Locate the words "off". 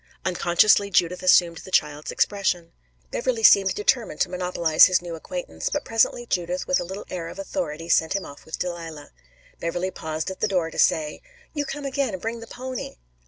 8.25-8.43